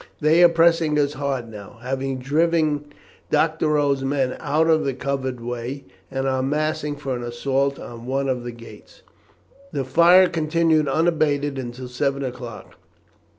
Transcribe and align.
"They 0.19 0.43
are 0.43 0.49
pressing 0.49 0.97
us 0.97 1.13
hard 1.13 1.47
now, 1.47 1.77
having 1.83 2.17
driven 2.17 2.85
Doctorow's 3.29 4.03
men 4.03 4.35
out 4.39 4.65
of 4.67 4.83
the 4.83 4.95
covered 4.95 5.39
way, 5.39 5.83
and 6.09 6.27
are 6.27 6.41
massing 6.41 6.95
for 6.95 7.15
an 7.15 7.21
assault 7.21 7.77
on 7.77 8.07
one 8.07 8.27
of 8.27 8.43
the 8.43 8.51
gates." 8.51 9.03
The 9.71 9.83
fire 9.85 10.27
continued 10.27 10.87
unabated 10.87 11.59
until 11.59 11.87
seven 11.87 12.23
o'clock. 12.25 12.77